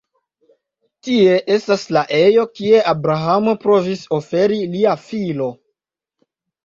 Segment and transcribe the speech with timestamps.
[1.07, 5.51] Tie estas la ejo kie Abrahamo provis oferi lia filo.